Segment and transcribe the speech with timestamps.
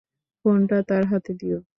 [0.45, 1.61] ফোনটা তার হাতে দিও।